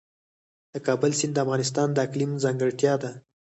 د 0.73 0.75
کابل 0.87 1.11
سیند 1.19 1.33
د 1.35 1.37
افغانستان 1.45 1.87
د 1.93 1.97
اقلیم 2.05 2.31
ځانګړتیا 2.43 2.93
ده. 3.03 3.11